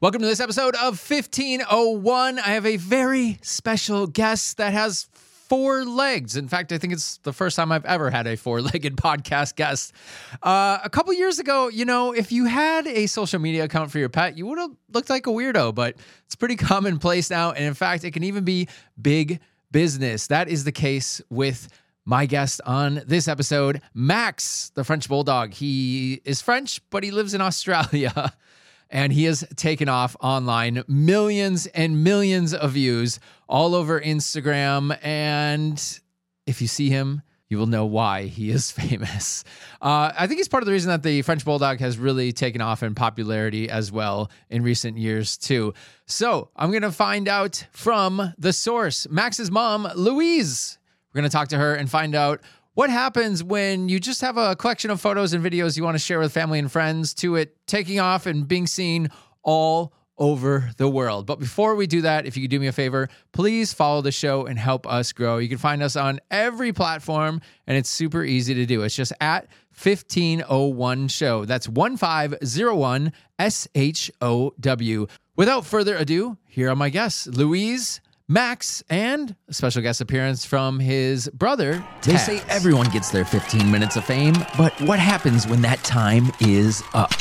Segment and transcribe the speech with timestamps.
[0.00, 2.38] Welcome to this episode of 1501.
[2.38, 6.36] I have a very special guest that has four legs.
[6.36, 9.56] In fact, I think it's the first time I've ever had a four legged podcast
[9.56, 9.92] guest.
[10.40, 13.98] Uh, a couple years ago, you know, if you had a social media account for
[13.98, 17.50] your pet, you would have looked like a weirdo, but it's pretty commonplace now.
[17.50, 18.68] And in fact, it can even be
[19.02, 19.40] big
[19.72, 20.28] business.
[20.28, 21.68] That is the case with
[22.04, 25.54] my guest on this episode, Max, the French Bulldog.
[25.54, 28.32] He is French, but he lives in Australia.
[28.90, 34.98] and he has taken off online millions and millions of views all over Instagram.
[35.02, 36.00] And
[36.46, 39.44] if you see him, you will know why he is famous.
[39.80, 42.60] Uh, I think he's part of the reason that the French Bulldog has really taken
[42.60, 45.74] off in popularity as well in recent years, too.
[46.06, 50.78] So I'm going to find out from the source, Max's mom, Louise.
[51.12, 52.42] We're going to talk to her and find out
[52.78, 55.98] what happens when you just have a collection of photos and videos you want to
[55.98, 59.08] share with family and friends to it taking off and being seen
[59.42, 61.26] all over the world.
[61.26, 64.12] But before we do that, if you could do me a favor, please follow the
[64.12, 65.38] show and help us grow.
[65.38, 68.82] You can find us on every platform, and it's super easy to do.
[68.82, 71.44] It's just at 1501 show.
[71.46, 75.08] That's 1501 S H O W.
[75.34, 80.78] Without further ado, here are my guests Louise Max, and a special guest appearance from
[80.78, 81.82] his brother.
[82.02, 86.30] They say everyone gets their 15 minutes of fame, but what happens when that time
[86.38, 87.14] is up?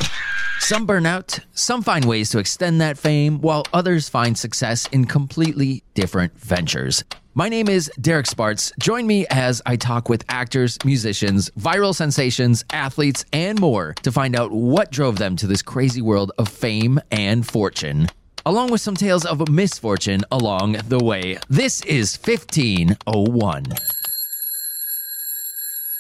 [0.60, 5.06] Some burn out, some find ways to extend that fame, while others find success in
[5.06, 7.06] completely different ventures.
[7.36, 8.74] My name is Derek Spartz.
[8.78, 14.36] Join me as I talk with actors, musicians, viral sensations, athletes, and more to find
[14.36, 18.10] out what drove them to this crazy world of fame and fortune
[18.48, 21.38] along with some tales of misfortune along the way.
[21.50, 23.66] This is 1501.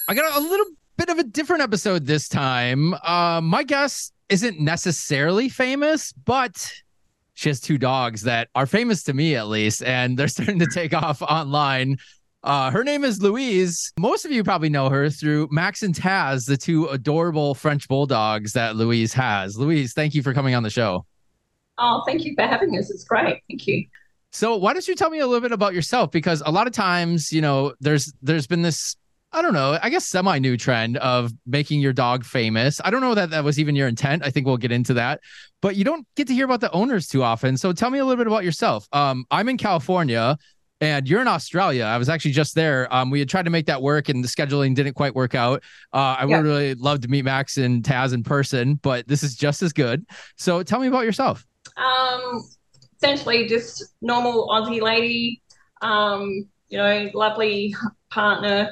[0.07, 2.93] I got a little bit of a different episode this time.
[3.03, 6.71] Uh, my guest isn't necessarily famous, but
[7.33, 10.67] she has two dogs that are famous to me at least, and they're starting to
[10.73, 11.97] take off online.
[12.43, 13.91] Uh, her name is Louise.
[13.99, 18.53] Most of you probably know her through Max and Taz, the two adorable French bulldogs
[18.53, 19.57] that Louise has.
[19.57, 21.05] Louise, thank you for coming on the show.
[21.77, 22.89] Oh, thank you for having us.
[22.89, 23.41] It's great.
[23.49, 23.85] Thank you.
[24.31, 26.11] So, why don't you tell me a little bit about yourself?
[26.11, 28.95] Because a lot of times, you know, there's there's been this
[29.31, 32.79] I don't know, I guess semi new trend of making your dog famous.
[32.83, 34.25] I don't know that that was even your intent.
[34.25, 35.19] I think we'll get into that,
[35.61, 37.57] but you don't get to hear about the owners too often.
[37.57, 38.87] So tell me a little bit about yourself.
[38.93, 40.37] Um, I'm in California
[40.79, 41.83] and you're in Australia.
[41.83, 42.93] I was actually just there.
[42.93, 45.61] Um, we had tried to make that work and the scheduling didn't quite work out.
[45.93, 46.37] Uh, I yeah.
[46.37, 49.73] would really love to meet Max and Taz in person, but this is just as
[49.73, 50.05] good.
[50.37, 51.45] So tell me about yourself.
[51.77, 52.43] Um,
[52.97, 55.41] essentially, just normal Aussie lady.
[55.81, 57.75] Um, you know, lovely
[58.09, 58.71] partner,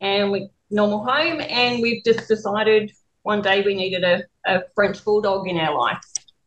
[0.00, 1.40] and we normal home.
[1.40, 2.90] And we've just decided
[3.22, 6.00] one day we needed a, a French bulldog in our life.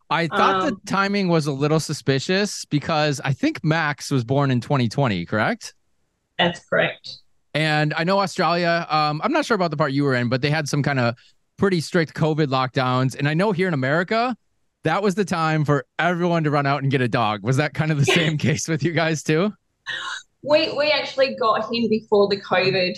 [0.09, 4.49] I thought um, the timing was a little suspicious because I think Max was born
[4.49, 5.75] in 2020, correct?
[6.39, 7.17] That's correct.
[7.53, 10.41] And I know Australia, um, I'm not sure about the part you were in, but
[10.41, 11.15] they had some kind of
[11.57, 13.15] pretty strict COVID lockdowns.
[13.15, 14.35] And I know here in America,
[14.83, 17.43] that was the time for everyone to run out and get a dog.
[17.43, 19.53] Was that kind of the same case with you guys too?
[20.41, 22.97] We we actually got him before the COVID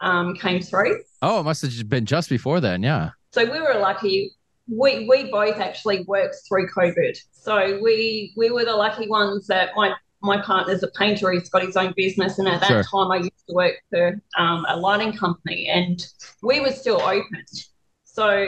[0.00, 1.02] um, came through.
[1.22, 3.10] Oh, it must have been just before then, yeah.
[3.32, 4.30] So we were lucky.
[4.68, 7.18] We we both actually worked through COVID.
[7.32, 11.30] So we we were the lucky ones that my my partner's a painter.
[11.32, 12.82] He's got his own business, and at that sure.
[12.84, 16.04] time, I used to work for um, a lighting company, and
[16.42, 17.44] we were still open.
[18.04, 18.46] So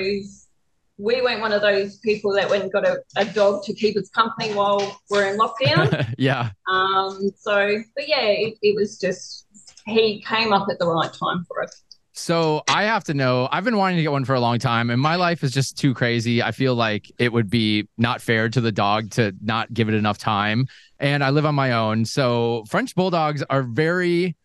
[0.98, 3.96] we weren't one of those people that went and got a, a dog to keep
[3.96, 6.14] us company while we're in lockdown.
[6.18, 6.50] yeah.
[6.68, 7.30] Um.
[7.36, 9.46] So, but yeah, it, it was just
[9.86, 11.82] he came up at the right time for us.
[12.14, 13.48] So I have to know.
[13.50, 15.78] I've been wanting to get one for a long time, and my life is just
[15.78, 16.42] too crazy.
[16.42, 19.94] I feel like it would be not fair to the dog to not give it
[19.94, 20.66] enough time.
[20.98, 24.36] And I live on my own, so French bulldogs are very.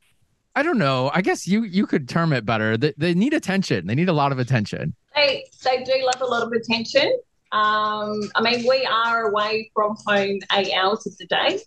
[0.55, 1.11] I don't know.
[1.13, 2.77] I guess you you could term it better.
[2.77, 3.85] They, they need attention.
[3.85, 7.17] They need a lot of attention they they do love a lot of attention.
[7.51, 11.59] Um, I mean, we are away from home eight hours of the day,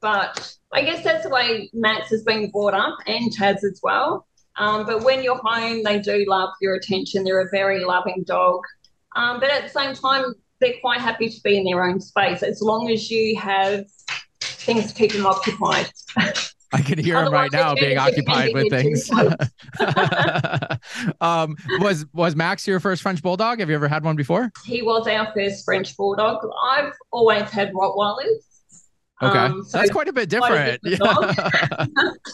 [0.00, 4.26] but I guess that's the way Max has been brought up and Taz as well.
[4.56, 7.24] Um, but when you're home, they do love your attention.
[7.24, 8.60] They're a very loving dog.
[9.16, 12.42] Um, but at the same time, they're quite happy to be in their own space
[12.42, 13.84] as long as you have
[14.40, 15.90] things to keep them occupied.
[16.72, 19.10] I can hear him right now being occupied with things.
[21.20, 23.60] um, was was Max your first French bulldog?
[23.60, 24.50] Have you ever had one before?
[24.64, 26.46] He was our first French bulldog.
[26.70, 28.48] I've always had Rottweilers.
[29.22, 30.80] Okay, um, so that's quite a bit different.
[30.84, 32.12] A yeah.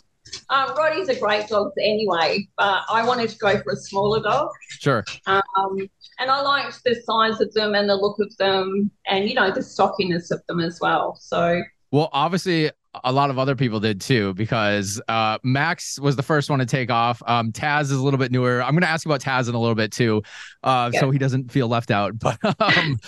[0.51, 4.51] Um, Rotties a great dog anyway, but I wanted to go for a smaller dog.
[4.69, 5.05] Sure.
[5.27, 5.89] Um,
[6.19, 9.51] and I liked the size of them and the look of them and, you know,
[9.51, 11.17] the stockiness of them as well.
[11.21, 11.63] So,
[11.93, 12.71] Well, obviously,
[13.05, 16.67] a lot of other people did too, because uh, Max was the first one to
[16.67, 17.23] take off.
[17.27, 18.63] Um, Taz is a little bit newer.
[18.63, 20.23] I'm going to ask you about Taz in a little bit too,
[20.63, 21.01] uh, Yeah.
[21.01, 22.15] so he doesn't feel left out.
[22.21, 22.99] But um,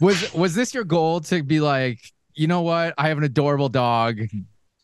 [0.00, 2.00] was was this your goal to be like,
[2.34, 2.94] you know what?
[2.98, 4.18] I have an adorable dog.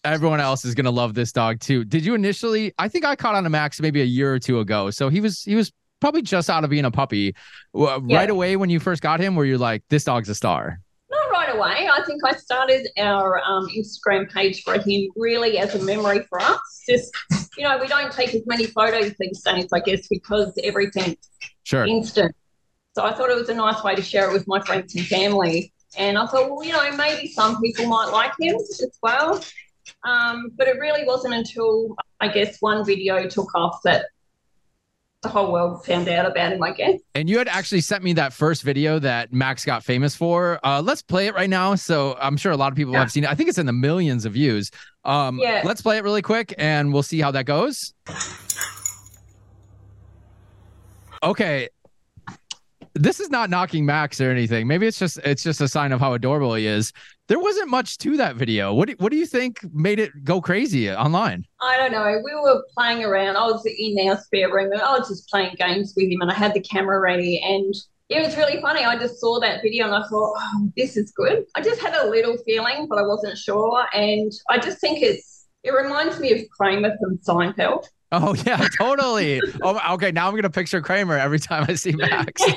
[0.05, 1.84] Everyone else is going to love this dog too.
[1.84, 2.73] Did you initially?
[2.79, 4.90] I think I caught on to Max maybe a year or two ago.
[4.90, 7.34] So he was he was probably just out of being a puppy.
[7.75, 7.99] Yeah.
[8.02, 10.81] Right away when you first got him, where you're like, this dog's a star.
[11.43, 11.89] Right away.
[11.93, 16.41] I think I started our um, Instagram page for him really as a memory for
[16.41, 16.61] us.
[16.89, 17.12] Just,
[17.56, 21.17] you know, we don't take as many photos these days, I guess, because everything's
[21.65, 21.87] Sure.
[21.87, 22.35] instant.
[22.94, 25.06] So I thought it was a nice way to share it with my friends and
[25.06, 25.73] family.
[25.97, 29.43] And I thought, well, you know, maybe some people might like him as well.
[30.05, 34.06] Um, but it really wasn't until I guess one video took off that
[35.23, 36.99] the whole world found out about him, I guess.
[37.15, 40.59] And you had actually sent me that first video that Max got famous for.
[40.65, 41.77] Uh, let's play it right now.
[41.77, 43.01] So I'm sure a lot of people Yeah.
[43.01, 43.31] have seen it.
[43.31, 44.71] I think it's in the millions of views.
[45.05, 45.63] Um, Yeah.
[45.65, 47.95] Let's play it really quick and we'll see how that goes.
[51.23, 51.69] Okay.
[52.94, 54.67] This is not knocking Max or anything.
[54.67, 56.93] Maybe it's just it's just a sign of how adorable he is.
[57.29, 58.75] There wasn't much to that video.
[58.75, 61.47] What do, what do you think made it go crazy online?
[61.62, 62.21] I don't know.
[62.23, 63.37] We were playing around.
[63.37, 66.31] I was in our spare room and I was just playing games with him and
[66.31, 67.75] I had the camera ready and
[68.11, 68.85] it was really funny.
[68.85, 71.44] I just saw that video and I thought, oh, this is good.
[71.55, 73.87] I just had a little feeling, but I wasn't sure.
[73.94, 77.87] And I just think it's, it reminds me of Kramer from Seinfeld.
[78.12, 79.41] Oh yeah, totally.
[79.62, 80.12] oh, okay.
[80.12, 82.43] Now I'm gonna picture Kramer every time I see Max.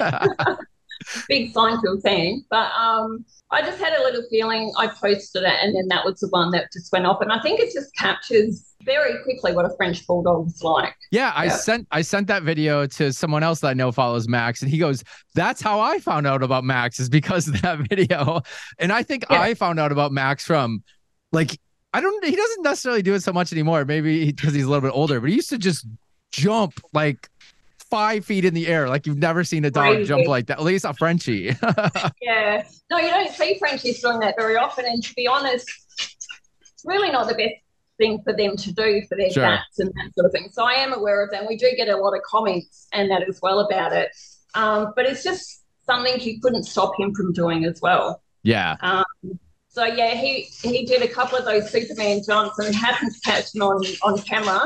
[1.28, 2.44] Big Seinfeld fan.
[2.50, 4.74] But um, I just had a little feeling.
[4.78, 7.22] I posted it and then that was the one that just went off.
[7.22, 10.96] And I think it just captures very quickly what a French Bulldog is like.
[11.12, 11.56] Yeah, I Yeah.
[11.58, 14.78] sent I sent that video to someone else that I know follows Max, and he
[14.78, 15.04] goes,
[15.36, 18.42] "That's how I found out about Max is because of that video."
[18.80, 19.42] And I think Yeah.
[19.42, 20.84] I found out about Max from,
[21.32, 21.60] like,
[21.96, 22.24] I don't.
[22.26, 23.86] He doesn't necessarily do it so much anymore.
[23.86, 25.86] Maybe because he's a little bit older, but he used to just
[26.32, 27.30] jump like
[27.90, 30.08] five feet in the air, like you've never seen a dog Crazy.
[30.08, 30.58] jump like that.
[30.60, 31.56] At least a Frenchie.
[32.22, 32.64] Yeah.
[32.90, 34.86] No, you don't see Frenchies doing that very often.
[34.86, 35.70] And to be honest,
[36.00, 37.54] it's really not the best
[37.98, 39.44] thing for them to do for their Sure.
[39.44, 40.50] bats and that sort of thing.
[40.52, 41.48] So I am aware of that.
[41.48, 44.10] We do get a lot of comments and that as well about it.
[44.56, 48.22] Um, but it's just something you couldn't stop him from doing as well.
[48.44, 48.76] yeah.
[48.82, 49.06] Um,
[49.76, 53.52] so yeah, he he did a couple of those Superman jumps and happened to catch
[53.52, 54.66] them on on camera.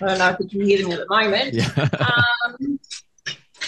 [0.00, 1.54] I don't know if you can hear them at the moment.
[1.54, 1.88] Yeah.
[2.48, 2.78] Um,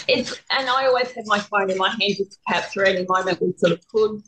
[0.07, 3.41] it's and I always had my phone in my hand just to capture any moment
[3.41, 4.21] we sort of could.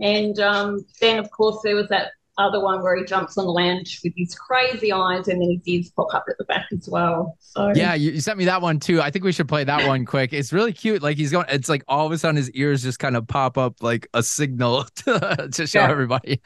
[0.00, 3.50] And um, then of course there was that other one where he jumps on the
[3.50, 6.88] lounge with his crazy eyes and then his ears pop up at the back as
[6.90, 7.36] well.
[7.40, 9.02] So Yeah, you, you sent me that one too.
[9.02, 10.32] I think we should play that one quick.
[10.32, 11.02] It's really cute.
[11.02, 13.58] Like he's going, it's like all of a sudden his ears just kind of pop
[13.58, 15.90] up like a signal to, to show Yeah.
[15.90, 16.40] everybody.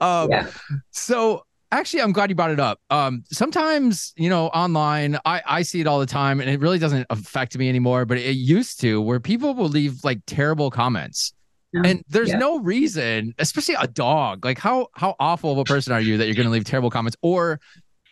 [0.00, 0.46] Um, Yeah.
[0.92, 2.78] So actually, I'm glad you brought it up.
[2.90, 6.78] Um, sometimes, you know, online, I, I see it all the time and it really
[6.78, 11.32] doesn't affect me anymore, but it used to where people will leave like terrible comments.
[11.74, 12.38] And there's Yeah.
[12.38, 14.44] no reason, especially a dog.
[14.44, 16.90] Like how how awful of a person are you that you're going to leave terrible
[16.90, 17.60] comments or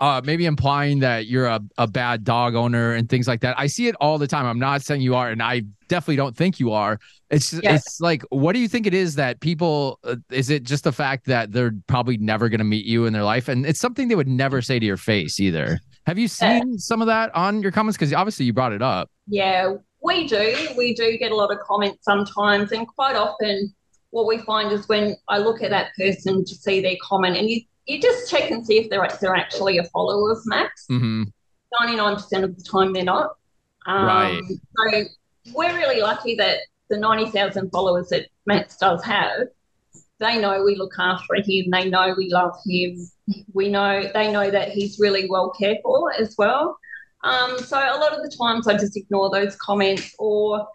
[0.00, 3.54] uh, maybe implying that you're a, a bad dog owner and things like that.
[3.58, 4.46] I see it all the time.
[4.46, 6.98] I'm not saying you are, and I definitely don't think you are.
[7.28, 7.74] It's Yeah.
[7.74, 9.98] it's like, what do you think it is that people?
[10.02, 13.12] Uh, is it just the fact that they're probably never going to meet you in
[13.12, 15.78] their life, and it's something they would never say to your face either?
[16.06, 17.98] Have you seen some of that on your comments?
[17.98, 19.10] Because obviously you brought it up.
[19.26, 20.68] Yeah, we do.
[20.76, 23.74] We do get a lot of comments sometimes, and quite often,
[24.10, 27.48] what we find is when I look at that person to see their comment, and
[27.48, 30.86] you you just check and see if they're they're actually a follower of Max.
[30.88, 31.24] hmm
[31.80, 33.30] Ninety nine percent of the time, they're not.
[33.86, 34.42] Um, Right.
[34.76, 35.04] So
[35.54, 39.48] we're really lucky that the ninety thousand followers that Max does have,
[40.18, 41.70] they know we look after him.
[41.70, 43.06] They know we love him.
[43.52, 46.76] We know they know that he's really well cared for as well.
[47.22, 50.66] Um, so a lot of the times I just ignore those comments, or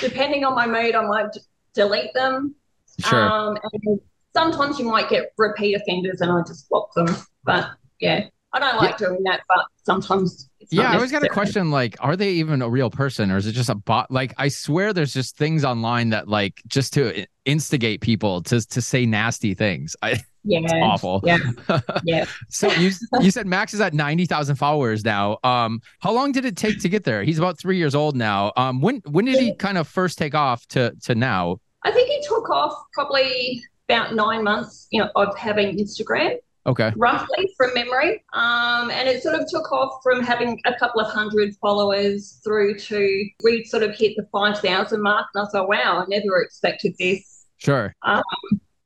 [0.00, 1.40] depending on my mood, I might d-
[1.74, 2.54] delete them.
[3.00, 3.18] Sure.
[3.18, 4.00] Um, and
[4.34, 7.14] sometimes you might get repeat offenders, and I just block them.
[7.44, 9.42] But yeah, I don't like doing that.
[9.48, 12.90] But sometimes, it's yeah, I always got a question like, are they even a real
[12.90, 14.10] person or is it just a bot?
[14.10, 18.80] Like, I swear there's just things online that like just to instigate people to to
[18.80, 19.94] say nasty things.
[20.02, 21.20] I, Yeah, it's awful.
[21.24, 21.38] Yeah,
[22.04, 22.24] yeah.
[22.48, 25.38] So you you said Max is at ninety thousand followers now.
[25.44, 27.24] Um, how long did it take to get there?
[27.24, 28.52] He's about three years old now.
[28.56, 31.58] Um, when when did he kind of first take off to to now?
[31.82, 36.36] I think he took off probably about nine months, you know, of having Instagram.
[36.66, 36.92] Okay.
[36.96, 38.24] roughly from memory.
[38.32, 42.78] Um, and it sort of took off from having a couple of hundred followers through
[42.80, 45.26] to we sort of hit the 5,000 mark.
[45.34, 47.44] And I thought, wow, I never expected this.
[47.58, 47.94] Sure.
[48.02, 48.22] Um,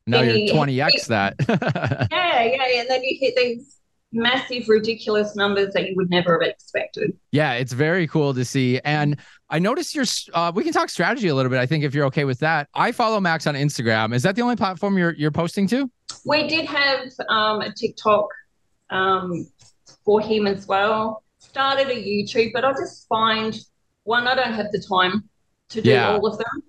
[0.06, 1.34] now you're you- 20x that.
[2.10, 2.80] Yeah, yeah.
[2.80, 3.76] And then you hit these
[4.12, 7.12] massive, ridiculous numbers that you would never have expected.
[7.32, 8.80] yeah, it's very cool to see.
[8.84, 9.16] And
[9.50, 10.04] I noticed your.
[10.32, 11.58] Uh, we can talk strategy a little bit.
[11.58, 12.68] I think if you're okay with that.
[12.74, 14.14] I follow Max on Instagram.
[14.14, 15.90] Is that the only platform you're you're posting to?
[16.24, 18.26] We did have um, a TikTok
[18.90, 19.46] um,
[20.04, 21.22] for him as well.
[21.38, 23.56] Started a YouTube, but I just find
[24.04, 25.28] one, I don't have the time
[25.70, 26.12] to do Yeah.
[26.12, 26.62] all of them.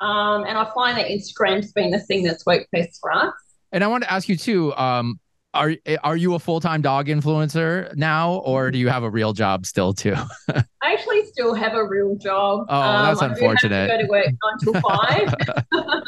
[0.00, 3.32] Um, and I find that Instagram's been the thing that's worked best for us.
[3.72, 4.74] And I want to ask you too.
[4.76, 5.18] Um,
[5.54, 9.32] are are you a full time dog influencer now, or do you have a real
[9.34, 10.14] job still too?
[10.54, 12.66] I actually still have a real job.
[12.68, 13.88] Oh, that's I do have to unfortunate.
[13.88, 15.34] go to work nine till five.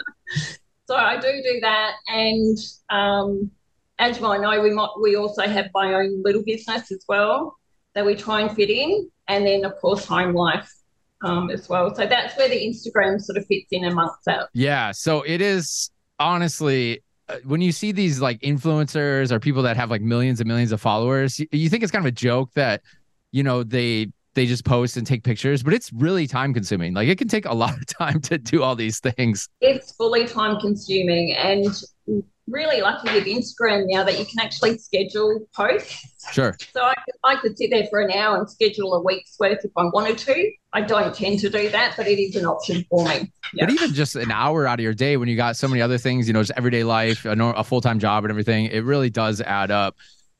[0.86, 2.58] so I do do that, and
[2.90, 3.50] um,
[3.98, 7.56] as you might know, we might we also have my own little business as well
[7.94, 10.70] that we try and fit in, and then of course home life
[11.22, 11.94] um, as well.
[11.94, 14.48] So that's where the Instagram sort of fits in amongst that.
[14.52, 14.92] Yeah.
[14.92, 19.90] So it is honestly uh, when you see these like influencers or people that have
[19.90, 22.82] like millions and millions of followers, you, you think it's kind of a joke that
[23.32, 26.94] you know they they just post and take pictures, but it's really time consuming.
[26.94, 29.48] Like it can take a lot of time to do all these things.
[29.60, 31.66] It's fully time consuming, and
[32.46, 36.06] really lucky with Instagram now that you can actually schedule posts.
[36.32, 36.56] Sure.
[36.72, 39.64] So I could, I could sit there for an hour and schedule a week's worth
[39.64, 40.52] if I wanted to.
[40.72, 43.32] I don't tend to do that, but it is an option for me.
[43.54, 43.66] Yeah.
[43.66, 45.98] But even just an hour out of your day when you got so many other
[45.98, 49.10] things, you know, just everyday life, a, a full time job and everything, it really
[49.10, 49.96] does add up.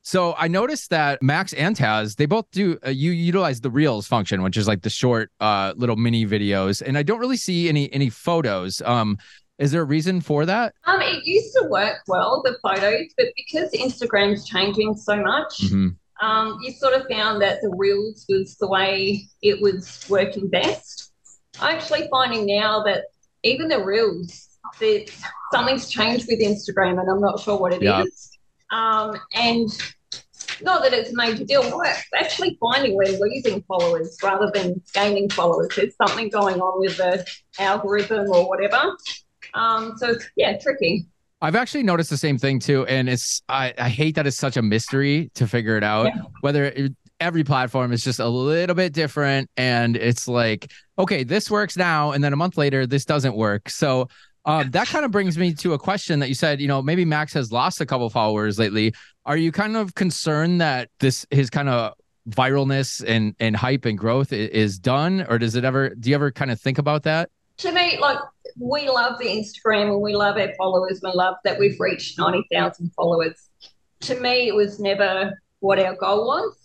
[0.07, 4.07] So I noticed that Max and Taz, they both do, uh, you utilize the Reels
[4.07, 6.83] function, which is like the short uh, little mini videos.
[6.83, 8.83] And I don't really see any any photos.
[8.83, 9.17] Um,
[9.59, 10.75] is there a reason for that?
[10.85, 15.97] Um, it used to work well, the photos, but because Instagram's changing so much, Mhm.
[16.21, 21.13] um, you sort of found that the reels was the way it was working best.
[21.61, 23.05] I'm actually finding now that
[23.43, 24.49] even the reels,
[24.81, 25.07] that
[25.51, 28.34] something's changed with Instagram, and I'm not sure what it is.
[28.71, 29.69] Um, and
[30.63, 31.85] not that it's a major deal, we're
[32.17, 35.69] actually finding we're losing followers rather than gaining followers.
[35.77, 37.27] There's something going on with the
[37.59, 38.97] algorithm or whatever.
[39.55, 41.07] Um, so it's, yeah, tricky.
[41.41, 44.57] I've actually noticed the same thing too, and it's I, I hate that it's such
[44.57, 46.07] a mystery to figure it out.
[46.07, 46.23] Yeah.
[46.41, 51.51] Whether it, every platform is just a little bit different, and it's like, okay, this
[51.51, 53.69] works now, and then a month later, this doesn't work.
[53.69, 54.09] So
[54.47, 57.05] um, that kind of brings me to a question that you said, you know, maybe
[57.05, 58.95] Max has lost a couple followers lately.
[59.25, 61.95] Are you kind of concerned that this his kind of
[62.29, 65.95] viralness and and hype and growth is done, or does it ever?
[65.95, 67.31] Do you ever kind of think about that?
[67.59, 68.19] To me, like
[68.59, 71.01] we love the Instagram and we love our followers.
[71.03, 73.49] We love that we've reached 90,000 followers.
[74.01, 76.57] To me, it was never what our goal was.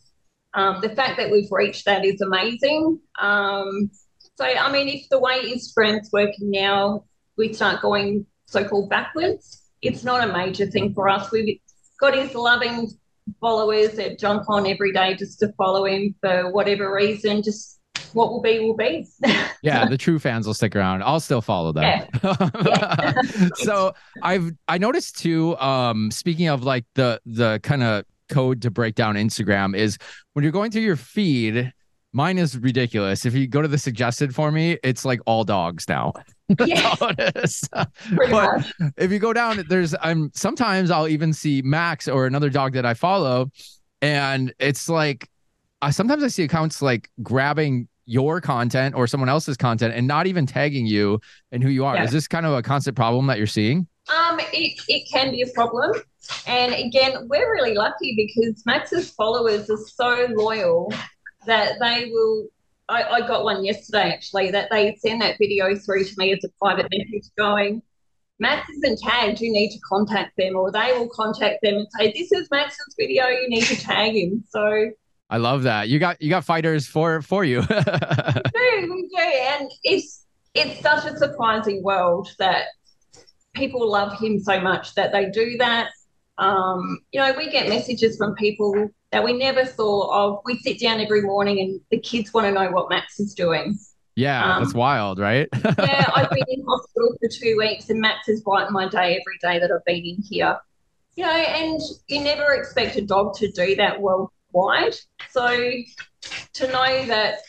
[0.54, 3.00] Um, the fact that we've reached that is amazing.
[3.20, 3.92] Um,
[4.36, 7.06] so, I mean, if the way Instagram's working now,
[7.40, 11.32] we start going so called backwards, it's not a major thing for us.
[11.32, 11.60] We've
[12.00, 12.92] got his loving
[13.40, 17.42] followers that jump on every day just to follow him for whatever reason.
[17.42, 17.80] Just
[18.14, 19.08] what will be, will be.
[19.62, 21.04] Yeah, the true fans will stick around.
[21.04, 22.08] I'll still follow them.
[22.24, 23.22] Yeah.
[23.56, 23.94] so
[24.24, 25.58] I've I noticed too.
[25.58, 29.98] Um, speaking of like the the kind of code to break down Instagram is
[30.32, 31.74] when you're going through your feed.
[32.12, 33.26] Mine is ridiculous.
[33.26, 36.14] If you go to the suggested for me, it's like all dogs now.
[36.50, 36.96] That's Yeah.
[37.00, 37.70] all it is.
[38.16, 38.92] Pretty But- much.
[38.98, 42.86] if you go down, there's I'm sometimes I'll even see Max or another dog that
[42.86, 43.52] I follow,
[44.02, 45.30] and it's like
[45.82, 50.26] I sometimes I see accounts like grabbing your content or someone else's content and not
[50.26, 51.94] even tagging you and who you are.
[51.96, 52.06] Yeah.
[52.06, 53.88] Is this kind of a constant problem that you're seeing?
[54.12, 55.92] Um, it, it can be a problem.
[56.48, 60.92] And again, we're really lucky because Max's followers are so loyal
[61.50, 62.48] that they will.
[62.88, 66.44] I, I got one yesterday actually that they send that video through to me as
[66.44, 67.84] a private message going,
[68.40, 72.12] Max isn't tagged, you need to contact them, or they will contact them and say,
[72.14, 74.44] This is Max's video, you need to tag him.
[74.50, 74.90] So
[75.30, 75.90] I love that.
[75.90, 77.62] You got you got fighters for for you.
[77.68, 79.22] do, we do.
[79.22, 80.26] And it's
[80.56, 82.66] it's such a surprising world that
[83.54, 85.92] people love him so much that they do that.
[86.40, 90.40] Um, you know, we get messages from people that we never thought of.
[90.46, 93.78] We sit down every morning and the kids want to know what Max is doing.
[94.16, 95.48] yeah, Um, that's wild, right?
[95.78, 99.38] Yeah, I've been in hospital for two weeks and Max is brightened my day every
[99.42, 100.58] day that I've been in here.
[101.16, 104.96] You know, and you never expect a dog to do that worldwide.
[105.32, 105.72] So
[106.54, 107.40] to know that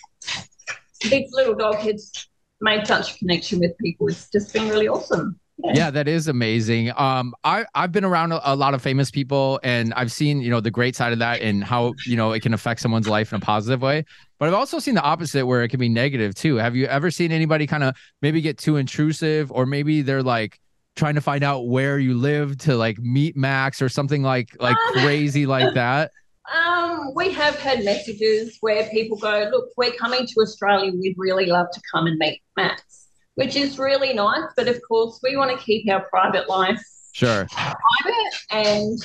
[1.03, 2.27] this little dog has
[2.61, 5.40] made such a connection with people, it's just been really awesome.
[5.65, 6.93] Yeah, that is amazing.
[6.97, 10.51] Um, I I've been around a, a, lot of famous people, and I've seen you
[10.51, 13.33] know the great side of that and how you know it can affect someone's life
[13.33, 14.05] in a positive way.
[14.39, 16.57] But I've also seen the opposite where it can be negative too.
[16.57, 20.61] Have you ever seen anybody kind of maybe get too intrusive, or maybe they're like
[20.97, 24.77] trying to find out where you live to like meet Max or something like like
[24.77, 26.13] uh, crazy like that?
[26.53, 30.93] Um, we have had messages where people go, "Look, we're coming to Australia.
[30.93, 33.00] We'd really love to come and meet Max."
[33.41, 34.45] Which is really nice.
[34.57, 36.81] But of course, we want to keep our private life
[37.13, 38.99] sure private and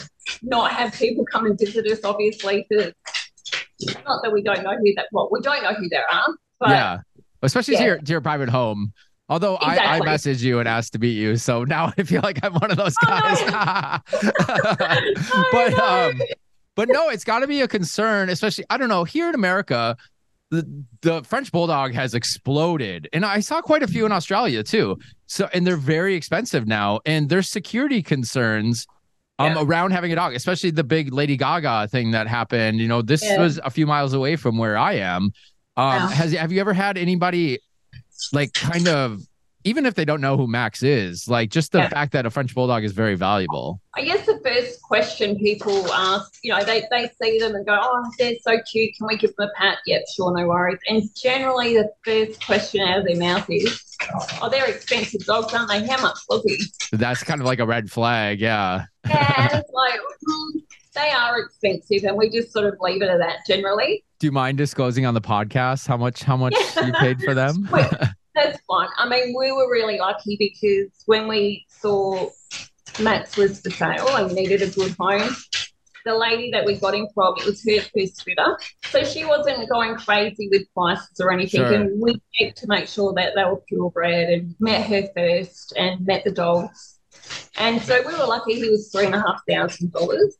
[0.43, 2.01] not have people come and visit us.
[2.03, 2.91] Obviously, for
[4.05, 5.07] not that we don't know who that.
[5.11, 6.27] Well, we don't know who they are.
[6.59, 6.97] But, yeah,
[7.41, 7.79] especially yeah.
[7.79, 8.93] to your to your private home.
[9.27, 9.85] Although exactly.
[9.85, 12.53] I, I messaged you and asked to meet you, so now I feel like I'm
[12.53, 13.37] one of those guys.
[13.41, 13.99] Oh,
[15.51, 16.21] but um,
[16.75, 19.97] but no, it's got to be a concern, especially I don't know here in America
[20.55, 24.97] the, the French bulldog has exploded, and I saw quite a few in Australia too.
[25.27, 28.87] So, and they're very expensive now, and there's security concerns
[29.37, 29.63] um yeah.
[29.63, 32.79] around having a dog, especially the big Lady Gaga thing that happened.
[32.79, 33.39] You know, this yeah.
[33.39, 35.31] was a few miles away from where I am.
[35.77, 36.07] Um, wow.
[36.07, 37.59] has have you ever had anybody
[38.31, 39.19] like kind of
[39.65, 41.89] even if they don't know who Max is, like just the yeah.
[41.89, 43.81] fact that a French bulldog is very valuable.
[43.95, 47.77] I guess the first question people ask, you know, they, they see them and go,
[47.81, 48.95] oh, they're so cute.
[48.95, 49.79] Can we give them a pat?
[49.87, 50.77] Yep, sure, no worries.
[50.87, 53.97] And generally, the first question out of their mouth is,
[54.39, 55.85] oh, they're expensive dogs, aren't they?
[55.87, 56.63] How much was he?
[56.95, 58.39] That's kind of like a red flag.
[58.39, 58.85] Yeah.
[59.07, 59.57] Yeah.
[59.57, 60.61] it's like, mm,
[60.93, 64.03] they are expensive and we just sort of leave it at that generally.
[64.19, 67.67] Do you mind disclosing on the podcast how much how much you paid for them?
[68.35, 68.89] That's fine.
[68.97, 72.29] I mean, we were really lucky because when we saw
[72.99, 75.33] Matt's was for sale and needed a good home,
[76.05, 78.57] the lady that we got him from, it was her first litter.
[78.85, 81.61] So she wasn't going crazy with prices or anything.
[81.61, 81.73] Sure.
[81.73, 86.05] And we checked to make sure that they were purebred and met her first and
[86.05, 86.99] met the dogs.
[87.57, 90.35] And so we were lucky he was three and a half thousand dollars.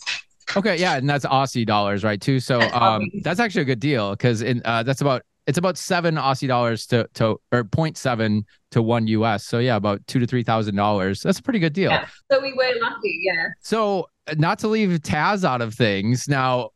[0.55, 2.21] Okay, yeah, and that's Aussie dollars, right?
[2.21, 2.39] Too.
[2.39, 6.15] So um, that's actually a good deal because in uh, that's about it's about seven
[6.15, 9.45] Aussie dollars to to or 0.7 to one US.
[9.45, 11.21] So yeah, about two to three thousand dollars.
[11.21, 11.91] That's a pretty good deal.
[11.91, 12.07] Yeah.
[12.31, 13.49] So we were lucky, yeah.
[13.61, 16.27] So not to leave Taz out of things.
[16.27, 16.71] Now,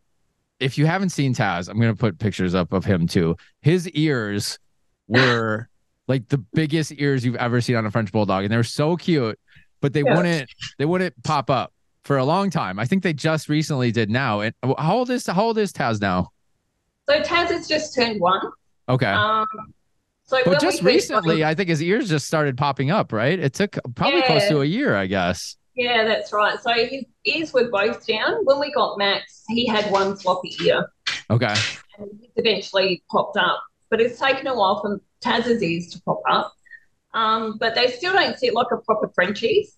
[0.60, 3.36] if you haven't seen Taz, I'm gonna put pictures up of him too.
[3.62, 4.60] His ears
[5.08, 5.68] were
[6.08, 8.96] like the biggest ears you've ever seen on a French bulldog, and they were so
[8.96, 9.40] cute,
[9.82, 10.16] but they yeah.
[10.16, 12.80] wouldn't they wouldn't pop up for a long time.
[12.80, 14.42] I think they just recently did now.
[14.42, 16.30] And how old is how old is Taz now?
[17.10, 18.42] So Taz has just turned one.
[18.90, 19.06] Okay.
[19.06, 19.46] Um,
[20.26, 23.40] so but just recently, I think his ears just started popping up, right?
[23.40, 24.28] It took probably yeah.
[24.28, 25.58] close to a year, I guess.
[25.76, 26.60] Yeah, that's right.
[26.60, 28.46] So his ears were both down.
[28.46, 30.92] When we got Max, he had one floppy ear.
[31.30, 31.56] Okay.
[31.98, 36.22] And it eventually popped up, but it's taken a while for Taz's ears to pop
[36.30, 36.54] up.
[37.14, 39.70] Um, but they still don't sit like a proper Frenchie.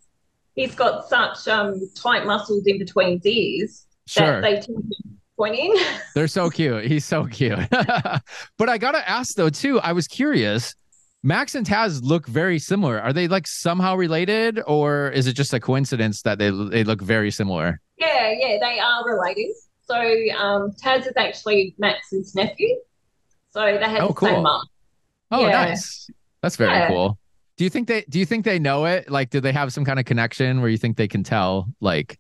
[0.56, 4.26] He's got such um, tight muscles in between his ears sure.
[4.26, 5.04] that they tend to
[5.42, 5.76] pointing.
[6.16, 6.86] They're so cute.
[6.86, 7.60] He's so cute.
[7.70, 9.80] but I gotta ask though too.
[9.80, 10.76] I was curious.
[11.24, 13.00] Max and Taz look very similar.
[13.00, 17.02] Are they like somehow related, or is it just a coincidence that they they look
[17.02, 17.80] very similar?
[17.98, 19.54] Yeah, yeah, they are related.
[19.84, 19.96] So
[20.38, 22.76] um, Taz is actually Max's nephew.
[23.52, 24.30] So they have oh, the cool.
[24.30, 24.66] same mom.
[25.32, 25.66] Oh, yeah.
[25.66, 26.10] nice.
[26.42, 26.88] That's very yeah.
[26.88, 27.18] cool.
[27.58, 29.12] Do you think they do you think they know it?
[29.12, 31.68] Like, do they have some kind of connection where you think they can tell?
[31.82, 32.18] Like,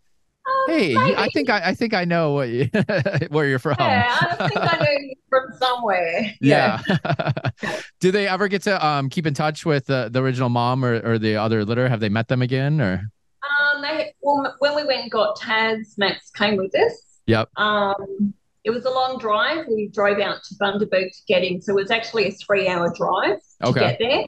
[0.71, 0.95] Hey.
[0.95, 2.69] I think I, I think I know what you,
[3.29, 3.75] where you're from.
[3.79, 6.33] Yeah, I think I know you from somewhere.
[6.41, 6.81] Yeah.
[6.87, 7.79] yeah.
[7.99, 11.01] Do they ever get to um keep in touch with the, the original mom or,
[11.01, 11.89] or the other litter?
[11.89, 13.03] Have they met them again or?
[13.43, 17.19] Um, they well when we went and got Taz, Max came with us.
[17.27, 17.49] Yep.
[17.57, 19.65] Um, it was a long drive.
[19.67, 23.39] We drove out to Bundaberg to get him, so it was actually a three-hour drive
[23.61, 23.79] to okay.
[23.79, 24.25] get there,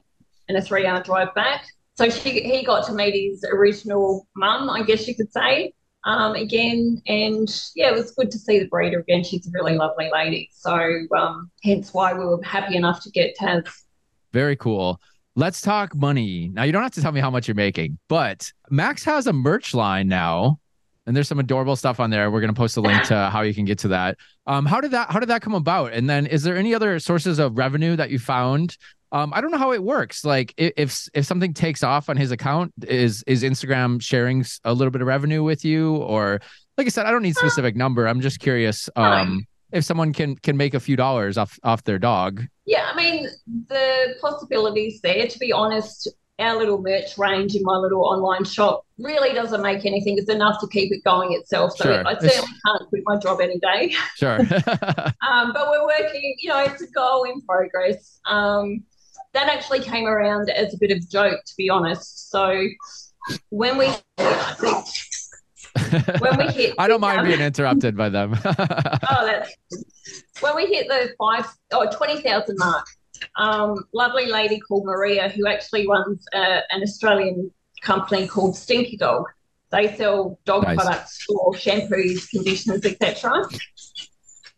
[0.49, 1.65] and a three-hour drive back.
[1.95, 5.73] So she, he got to meet his original mum, I guess you could say
[6.05, 7.01] um, again.
[7.07, 9.23] And yeah, it was good to see the breeder again.
[9.23, 10.49] She's a really lovely lady.
[10.53, 10.73] So
[11.17, 13.67] um, hence why we were happy enough to get Taz.
[14.31, 14.99] Very cool.
[15.35, 16.49] Let's talk money.
[16.53, 19.33] Now, you don't have to tell me how much you're making, but Max has a
[19.33, 20.59] merch line now.
[21.05, 22.31] And there's some adorable stuff on there.
[22.31, 24.17] We're gonna post a link to how you can get to that.
[24.47, 25.93] Um, how did that how did that come about?
[25.93, 28.77] And then is there any other sources of revenue that you found
[29.13, 30.25] um, I don't know how it works.
[30.25, 34.89] Like if if something takes off on his account, is is Instagram sharing a little
[34.89, 36.41] bit of revenue with you, or
[36.79, 38.07] like I said, I don't need specific number.
[38.07, 41.99] I'm just curious um, if someone can can make a few dollars off off their
[41.99, 42.41] dog.
[42.65, 43.27] Yeah, I mean
[43.67, 45.27] the possibilities there.
[45.27, 49.85] To be honest, our little merch range in my little online shop really doesn't make
[49.85, 50.17] anything.
[50.17, 51.77] It's enough to keep it going itself.
[51.77, 52.07] So sure.
[52.07, 53.95] I certainly can't quit my job any day.
[54.15, 54.39] Sure.
[54.39, 58.19] um, but we're working, you know, it's a goal in progress.
[58.25, 58.83] Um,
[59.33, 62.29] that actually came around as a bit of a joke, to be honest.
[62.29, 62.67] So
[63.49, 68.35] when we I think when we hit I don't mind um, being interrupted by them.
[68.45, 69.55] oh, that's
[70.41, 72.85] when we hit the five or oh, 20,000 mark.
[73.35, 79.25] Um, lovely lady called Maria, who actually runs uh, an Australian company called Stinky Dog.
[79.71, 80.75] They sell dog Nice.
[80.75, 83.43] products for shampoos, conditioners, etc.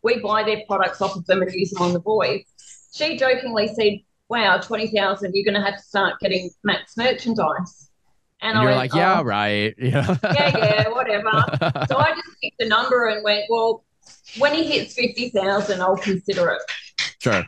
[0.04, 2.42] We buy their products off of them and use them on the boys.
[2.94, 5.32] She jokingly said, "Wow, twenty thousand!
[5.34, 7.90] You're going to have to start getting Max merchandise."
[8.42, 9.74] and I you're went, like, yeah, "Oh, right.
[9.80, 11.30] Yeah, yeah, yeah, whatever.
[11.88, 13.84] So I just picked the number and went, well,
[14.38, 16.62] when he hits 50,000, I'll consider it.
[17.20, 17.44] sure.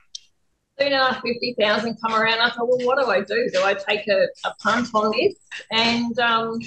[0.80, 2.40] Soon enough, 50,000 come around.
[2.40, 3.50] I thought, well, what do I do?
[3.52, 5.36] Do I take a, a punt on this?
[5.72, 6.60] And um,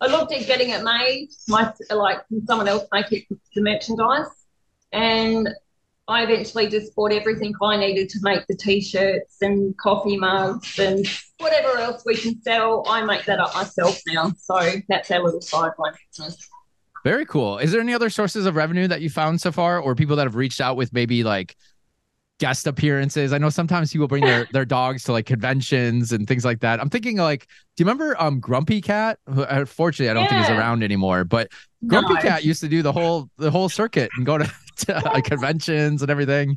[0.00, 4.26] I looked at getting it made, my, like someone else make it the merchandise.
[4.92, 5.48] And
[6.06, 11.06] I eventually just bought everything I needed to make the t-shirts and coffee mugs and
[11.38, 12.84] whatever else we can sell.
[12.88, 14.32] I make that up myself now.
[14.38, 16.48] So that's our little sideline business.
[17.04, 17.58] Very cool.
[17.58, 20.24] Is there any other sources of revenue that you found so far, or people that
[20.24, 21.54] have reached out with maybe like
[22.40, 23.32] guest appearances?
[23.32, 26.80] I know sometimes people bring their their dogs to like conventions and things like that.
[26.80, 29.18] I'm thinking like, do you remember um Grumpy Cat?
[29.26, 31.50] Who unfortunately I don't think he's around anymore, but
[31.86, 32.20] Grumpy No.
[32.20, 36.02] Cat used to do the whole the whole circuit and go to, to uh, conventions
[36.02, 36.56] and everything.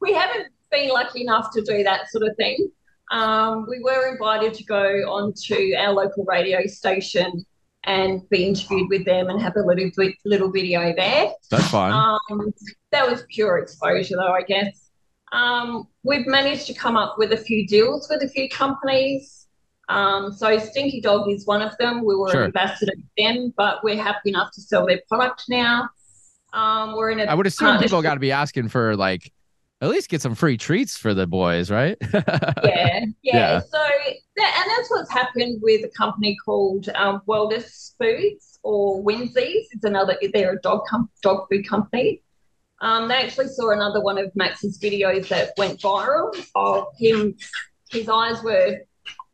[0.00, 2.70] we haven't been lucky enough to do that sort of thing.
[3.12, 7.46] Um, we were invited to go onto our local radio station
[7.86, 9.90] and be interviewed with them and have a little
[10.24, 11.32] little video there.
[11.50, 11.92] That's fun.
[11.92, 12.52] Um,
[12.92, 14.90] that was pure exposure, though, I guess.
[15.32, 19.46] Um, we've managed to come up with a few deals with a few companies.
[19.88, 22.04] Um, so Stinky Dog is one of them.
[22.04, 22.40] We were Sure.
[22.42, 25.88] an ambassador with them, but we're happy enough to sell their product now.
[26.52, 29.32] Um, we're in a I would assume people got to be asking for like
[29.82, 31.96] at least get some free treats for the boys, right?
[32.14, 32.20] yeah,
[32.64, 33.04] yeah.
[33.22, 33.60] Yeah.
[33.60, 33.78] So
[34.36, 39.66] that, and that's what's happened with a company called um, Wellness Foods or Winsies.
[39.72, 40.16] It's another.
[40.32, 42.22] They're a dog com- dog food company.
[42.80, 47.34] Um, they actually saw another one of Max's videos that went viral of him.
[47.90, 48.78] His eyes were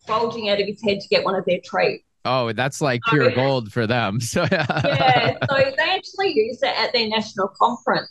[0.07, 2.05] bulging out of his head to get one of their treats.
[2.25, 4.21] oh, that's like pure gold for them.
[4.21, 8.11] So Yeah, so they actually used it at their national conference.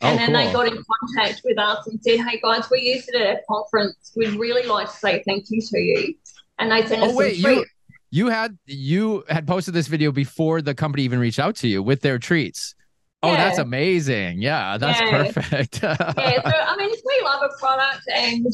[0.00, 0.82] And Oh, then they got in
[1.16, 4.12] contact with us and said, "Hey guys, we used it at our conference.
[4.16, 6.14] We'd really like to say thank you to you."
[6.58, 7.64] And they sent us Oh wait, some you
[8.10, 11.82] you had you had posted this video before the company even reached out to you
[11.82, 12.74] with their treats.
[13.22, 13.36] Oh, Yeah.
[13.36, 14.42] that's amazing.
[14.42, 15.10] Yeah, that's Yeah.
[15.10, 15.80] perfect.
[15.82, 18.44] yeah, so I mean, if we love a product and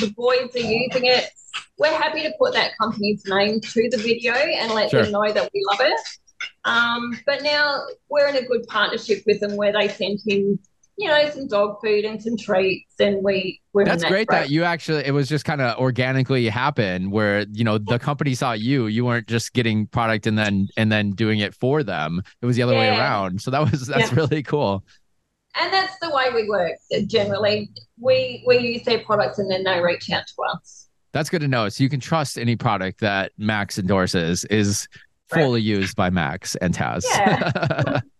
[0.00, 1.30] the boys are using it,
[1.78, 5.02] we're happy to put that company's name to the video and let Sure.
[5.04, 6.00] them know that we love it.
[6.66, 7.80] Um, but now
[8.10, 10.58] we're in a good partnership with them where they send him,
[11.00, 14.36] you know, some dog food and some treats, and we we're that's that great great.
[14.40, 18.34] that you actually it was just kind of organically happen where you know the company
[18.34, 22.20] saw you you weren't just getting product and then and then doing it for them
[22.42, 24.16] it was the other way around so that was that's Yeah.
[24.16, 24.84] really cool
[25.60, 26.72] and that's the way we work.
[27.06, 30.88] Generally, we we use their products and then they reach out to us.
[31.12, 34.88] that's good to know so you can trust any product that Max endorses is
[35.30, 35.42] Right.
[35.42, 38.00] fully used by Max and Taz Yeah.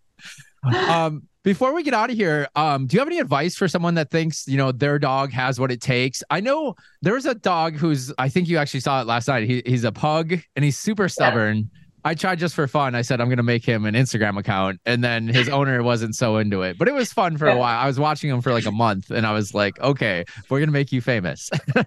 [0.74, 3.94] um before we get out of here um do you have any advice for someone
[3.94, 6.22] that thinks you know their dog has what it takes?
[6.30, 9.48] I know there's a dog who's i think you actually saw it last night.
[9.48, 11.70] He, he's a pug and he's super stubborn
[12.08, 12.94] i tried just for fun.
[12.94, 16.14] I said i'm going to make him an instagram account and then his owner wasn't
[16.14, 16.78] so into it.
[16.78, 17.78] But it was fun for a while.
[17.78, 20.68] I was watching him for like a month and i was like okay we're going
[20.68, 21.50] to make you famous.
[21.74, 21.82] Do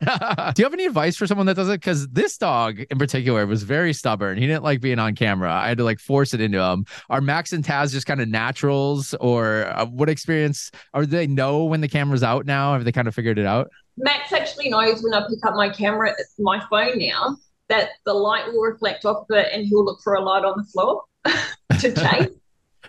[0.57, 1.79] you have any advice for someone that does it?
[1.79, 4.37] Because this dog in particular was very stubborn.
[4.37, 5.51] He didn't like being on camera.
[5.51, 6.85] I had to like force it into him.
[7.09, 10.71] Are Max and Taz just kind of naturals, or uh, what experience?
[10.93, 12.73] Or do they know when the camera's out now?
[12.73, 13.69] Have they kind of figured it out?
[13.97, 17.37] Max actually knows when I pick up my camera, my phone now,
[17.71, 20.53] that the light will reflect off of it and he'll look for a light on
[20.57, 21.03] the floor
[21.79, 22.29] to chase.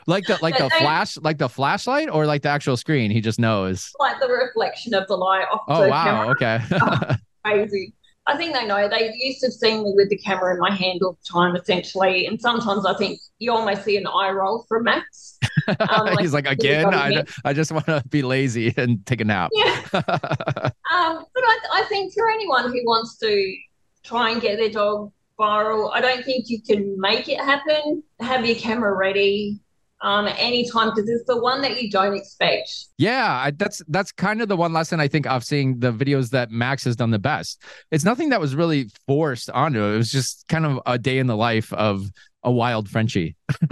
[0.08, 3.08] Like the like the they- flash, like the flashlight, or like the actual screen?
[3.12, 3.92] He just knows.
[4.00, 6.30] like the reflection of the light off Oh the wow, camera.
[6.30, 7.16] okay.
[7.44, 7.94] Crazy.
[8.26, 8.88] I think they know.
[8.88, 12.26] They used to see me with the camera in my hand all the time, essentially.
[12.26, 15.38] And sometimes I think you almost see an eye roll from Max.
[15.78, 16.92] Um, like, He's like again.
[16.92, 17.22] I.
[17.44, 19.50] I just want to be lazy and take a nap.
[19.52, 19.82] Yeah.
[19.94, 23.56] Um, but I, I think for anyone who wants to
[24.02, 28.02] try and get their dog viral, I don't think you can make it happen.
[28.20, 29.60] Have your camera ready
[30.02, 32.86] um, at any time because it's the one that you don't expect.
[32.98, 36.30] Yeah, I, that's that's kind of the one lesson I think of seeing the videos
[36.30, 37.62] that Max has done the best.
[37.90, 39.94] It's nothing that was really forced onto it.
[39.94, 42.10] It was just kind of a day in the life of
[42.42, 43.36] a wild Frenchie.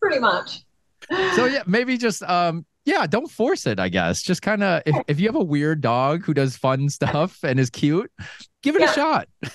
[0.00, 0.64] Pretty much.
[1.34, 4.22] so yeah, maybe just um yeah, don't force it, I guess.
[4.22, 7.58] Just kind of, if, if you have a weird dog who does fun stuff and
[7.58, 8.10] is cute,
[8.62, 8.90] give it Yeah.
[8.90, 9.28] a shot.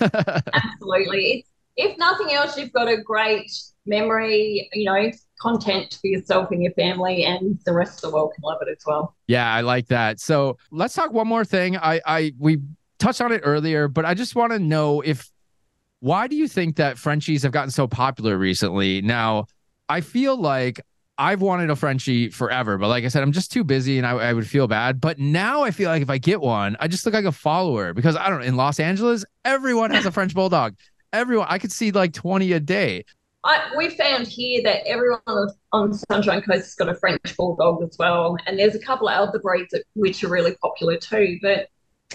[0.52, 1.22] Absolutely.
[1.40, 3.50] It's, if nothing else, you've got a great
[3.86, 8.32] memory, you know, content for yourself and your family, and the rest of the world
[8.34, 9.14] can love it as well.
[9.28, 10.20] Yeah, I like that.
[10.20, 11.76] So let's talk one more thing.
[11.78, 12.58] I, I, we
[12.98, 15.30] touched on it earlier, but I just want to know if,
[16.00, 19.00] why do you think that Frenchies have gotten so popular recently?
[19.00, 19.46] Now,
[19.88, 20.80] I feel like
[21.20, 24.12] I've wanted a Frenchie forever, but like I said, I'm just too busy and I,
[24.12, 25.02] I would feel bad.
[25.02, 27.92] But now I feel like if I get one, I just look like a follower
[27.92, 28.46] because I don't know.
[28.46, 30.76] In Los Angeles, everyone has a French bulldog.
[31.12, 33.04] Everyone, I could see like 20 a day.
[33.44, 37.82] I, we found here that everyone on, on Sunshine Coast has got a French Bulldog
[37.82, 41.38] as well, and there's a couple of other breeds that, which are really popular too.
[41.42, 41.68] But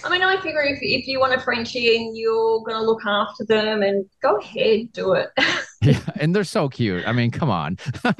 [0.03, 3.05] I mean, I figure if, if you want a Frenchie and you're going to look
[3.05, 5.29] after them, and go ahead, do it.
[5.91, 7.07] Yeah, and they're so cute.
[7.07, 7.77] I mean, come on.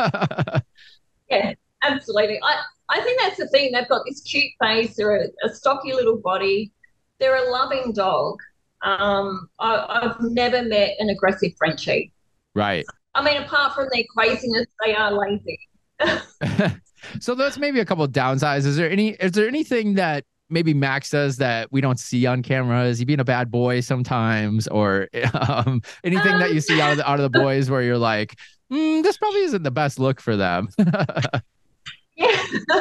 [1.29, 2.39] yeah, absolutely.
[2.43, 3.71] I, I think that's the thing.
[3.71, 6.71] They've got this cute face, they're a, a stocky little body,
[7.19, 8.39] they're a loving dog.
[8.83, 12.11] Um, I, I've never met an aggressive Frenchie.
[12.53, 12.85] right.
[13.15, 15.57] I mean, apart from their craziness, they are lazy.
[17.21, 18.65] so that's maybe a couple of downsides.
[18.65, 22.43] Is there any is there anything that maybe Max does that we don't see on
[22.43, 22.85] camera?
[22.85, 26.97] Is he being a bad boy sometimes, or um, anything that you see out of
[26.97, 28.35] the out of the boys where you're like,
[28.71, 30.69] mm, this probably isn't the best look for them?
[32.15, 32.41] Yeah.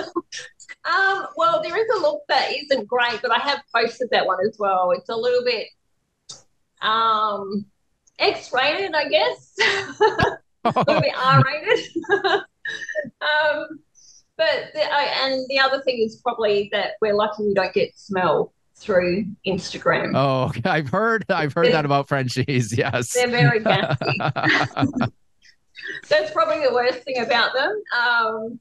[0.85, 4.39] um, well, there is a look that isn't great, but I have posted that one
[4.47, 4.93] as well.
[4.93, 5.67] It's a little bit
[6.81, 7.67] um,
[8.19, 9.55] X-rated, I guess.
[10.65, 11.81] a little bit R-rated.
[13.21, 13.81] um,
[14.37, 17.97] but the, I, and the other thing is probably that we're lucky we don't get
[17.99, 20.13] smell through Instagram.
[20.17, 22.77] oh, I've heard I've heard that about Frenchies.
[22.77, 23.13] Yes.
[23.13, 23.97] They're very gassy.
[26.09, 27.83] That's probably the worst thing about them.
[27.97, 28.59] Um,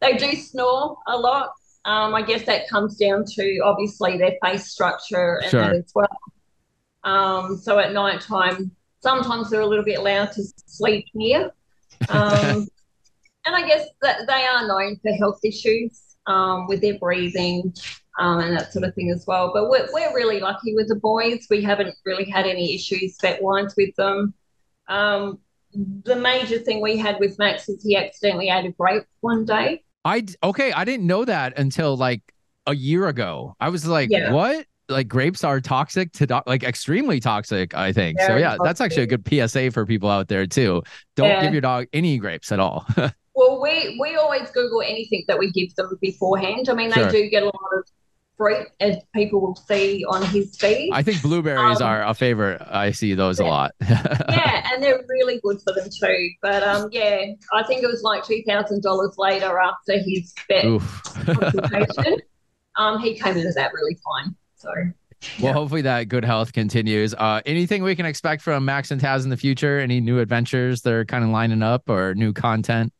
[0.00, 1.50] they do snore a lot.
[1.84, 5.60] Um, I guess that comes down to obviously their face structure and Sure.
[5.62, 6.08] that as well.
[7.04, 11.50] Um, so at night time, sometimes they're a little bit loud to sleep near.
[12.08, 12.66] Um,
[13.48, 17.72] and I guess that they are known for health issues um, with their breathing
[18.18, 19.50] um, and that sort of thing as well.
[19.54, 21.46] But we're, we're really lucky with the boys.
[21.48, 24.34] We haven't really had any issues vet wise with them.
[24.88, 25.38] Um,
[26.04, 29.82] the major thing we had with Max is he accidentally ate a grape one day.
[30.04, 32.22] I okay, I didn't know that until like
[32.66, 33.56] a year ago.
[33.60, 34.32] I was like, Yeah.
[34.32, 34.66] what?
[34.90, 38.18] Like grapes are toxic to do- like extremely toxic, I think.
[38.20, 40.82] so Very yeah, that's actually a good PSA for people out there too.
[41.16, 41.42] Don't Yeah.
[41.42, 42.86] give your dog any grapes at all.
[43.38, 46.68] Well, we we always Google anything that we give them beforehand.
[46.68, 47.10] I mean, they Sure.
[47.10, 47.84] do get a lot of
[48.36, 50.90] fruit, as people will see on his feed.
[50.92, 52.60] I think blueberries Um, are a favorite.
[52.68, 53.72] I see those a lot.
[53.88, 56.28] yeah, and they're really good for them too.
[56.42, 60.64] But um, yeah, I think it was like two thousand dollars later after his vet
[61.24, 62.16] consultation,
[62.76, 64.34] um, he came in as that really fine.
[64.56, 64.70] So
[65.40, 67.14] Well, hopefully that good health continues.
[67.14, 69.78] Uh, anything we can expect from Max and Taz in the future?
[69.78, 72.92] Any new adventures they're kind of lining up or new content?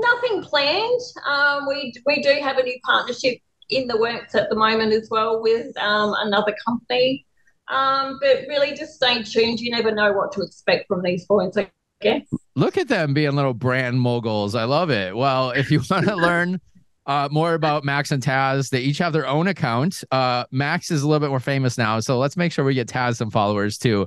[0.00, 1.00] Nothing planned.
[1.26, 5.08] Um, we we do have a new partnership in the works at the moment as
[5.10, 7.26] well with um, another company.
[7.68, 9.60] Um, but really, just stay tuned.
[9.60, 11.56] You never know what to expect from these boys.
[11.56, 12.26] I guess.
[12.54, 14.54] Look at them being little brand moguls.
[14.54, 15.16] I love it.
[15.16, 16.60] Well, if you want to learn
[17.06, 20.02] uh, more about Max and Taz, they each have their own account.
[20.10, 22.88] Uh, Max is a little bit more famous now, so let's make sure we get
[22.88, 24.06] Taz some followers too.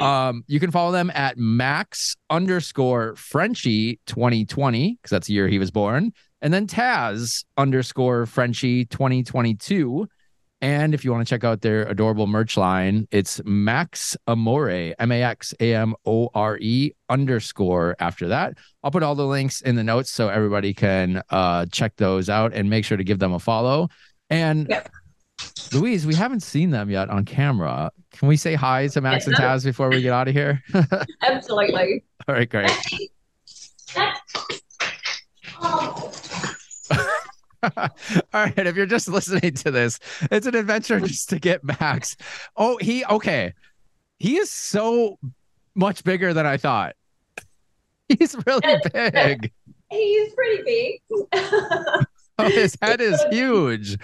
[0.00, 5.58] Um, you can follow them at Max underscore Frenchie 2020 because that's the year he
[5.58, 10.08] was born, and then Taz underscore Frenchie 2022.
[10.60, 15.12] And if you want to check out their adorable merch line, it's Max Amore, M
[15.12, 18.58] A X A M O R E underscore after that.
[18.82, 22.52] I'll put all the links in the notes so everybody can uh, check those out
[22.54, 23.88] and make sure to give them a follow.
[24.30, 24.88] And Yep.
[25.72, 27.92] Louise, we haven't seen them yet on camera.
[28.12, 30.60] Can we say hi to Max and Taz before we get out of here?
[31.22, 32.02] Absolutely.
[32.26, 32.70] all right, great.
[35.60, 36.12] Oh,
[37.76, 37.88] All
[38.32, 39.98] right, if you're just listening to this,
[40.30, 42.16] it's an adventure just to get Max.
[42.56, 43.54] Oh, he okay.
[44.18, 45.18] He is so
[45.74, 46.96] much bigger than I thought.
[48.08, 49.52] He's really big.
[49.90, 51.26] He's pretty big.
[52.46, 53.88] His head is huge.
[53.90, 53.98] He's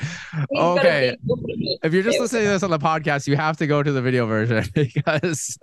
[0.52, 1.10] got a Okay.
[1.10, 1.78] big look at him.
[1.84, 4.02] If you're just listening to this on the podcast, you have to go to the
[4.02, 5.56] video version because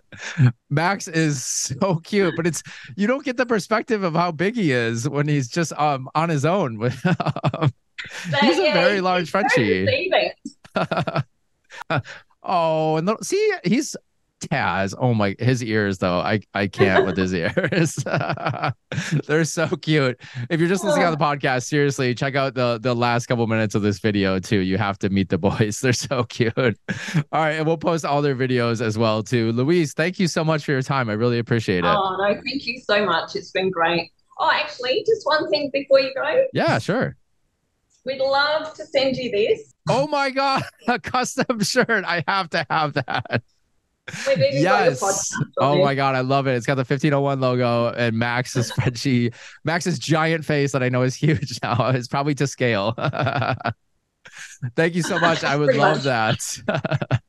[0.70, 2.64] Max is so cute, but it's
[2.96, 6.30] you don't get the perspective of how big he is when he's just um on
[6.30, 6.78] his own.
[6.78, 6.94] With
[8.40, 9.86] he's a very large Frenchie.
[12.44, 13.96] oh, and the, see, he's
[14.42, 14.94] Taz.
[14.98, 16.20] Oh my, his ears though.
[16.20, 17.96] I I can't with his ears.
[19.28, 20.20] They're so cute.
[20.50, 21.30] If you're just listening on the oh.
[21.30, 24.60] podcast, seriously, check out the the last couple minutes of this video too.
[24.60, 25.80] You have to meet the boys.
[25.82, 26.54] They're so cute.
[26.58, 26.74] All
[27.32, 29.52] right, and we'll post all their videos as well too.
[29.52, 31.10] Louise, thank you so much for your time.
[31.10, 31.86] I really appreciate it.
[31.86, 33.36] Oh no, thank you so much.
[33.36, 34.12] It's been great.
[34.40, 36.46] Oh, actually, just one thing before you go.
[36.54, 37.16] Yeah, sure.
[38.06, 39.74] We'd love to send you this.
[39.88, 42.04] Oh my god, a custom shirt.
[42.06, 43.44] I have to have that.
[44.28, 45.34] We've even got your Yes.
[45.58, 46.56] Oh my god, I love it.
[46.56, 49.32] It's got the 1501 logo and Max's Frenchie,
[49.64, 51.90] Max's giant face that I know is huge now.
[51.90, 52.94] is probably to scale.
[54.76, 55.44] Thank you so much.
[55.44, 56.64] I would love much.
[56.66, 57.22] that.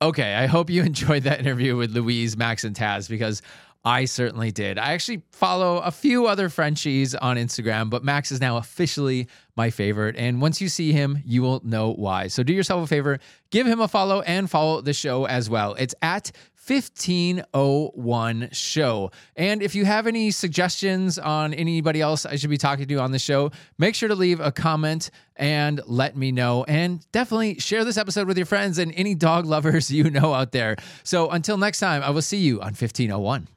[0.00, 3.42] okay, I hope you enjoyed that interview with Louise, Max, and Taz because
[3.84, 4.78] I certainly did.
[4.78, 9.70] I actually follow a few other Frenchies on Instagram, but Max is now officially my
[9.70, 10.14] favorite.
[10.16, 12.28] And once you see him, you will know why.
[12.28, 13.18] So do yourself a favor,
[13.50, 15.74] give him a follow and follow the show as well.
[15.74, 16.30] It's at
[16.64, 19.10] 1501 show.
[19.34, 23.10] And if you have any suggestions on anybody else I should be talking to on
[23.10, 26.64] the show, make sure to leave a comment and let me know.
[26.68, 30.52] And definitely share this episode with your friends and any dog lovers you know out
[30.52, 30.76] there.
[31.02, 33.48] So until next time, I will see you on 1501.